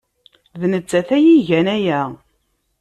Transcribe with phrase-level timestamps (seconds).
[0.59, 2.01] D nettat ay igan aya.